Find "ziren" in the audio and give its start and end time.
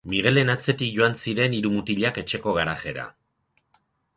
1.25-1.53